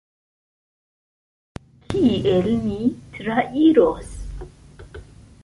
[1.87, 2.79] Kiel ni
[3.19, 4.13] trairos?